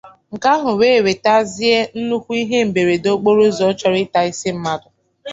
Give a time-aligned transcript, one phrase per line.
[0.33, 4.87] nke ahụ wee wètazie nnukwu ihe mberede okporoụzọ chọrọ ịta isi mmadụ.